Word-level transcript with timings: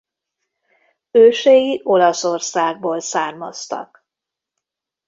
Ősei 1.11 1.79
Olaszországból 1.83 2.99
származtak. 2.99 4.05